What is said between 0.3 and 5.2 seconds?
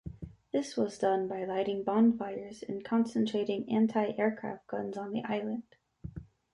This was done by lighting bonfires and concentrating anti-aircraft guns on